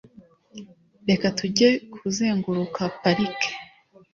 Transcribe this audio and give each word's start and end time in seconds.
Reka 1.09 1.27
tujye 1.37 1.69
kuzenguruka 1.93 2.81
parike. 3.01 3.51